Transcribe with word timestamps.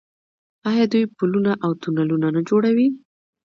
آیا 0.69 0.85
دوی 0.91 1.05
پلونه 1.17 1.51
او 1.65 1.71
تونلونه 1.81 2.27
نه 2.35 2.41
جوړوي؟ 2.49 2.87